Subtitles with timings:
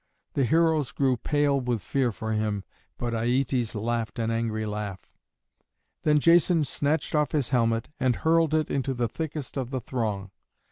[0.33, 2.63] The heroes grew pale with fear for him,
[2.97, 5.07] but Aietes laughed an angry laugh.
[6.01, 10.31] Then Jason snatched off his helmet and hurled it into the thickest of the throng.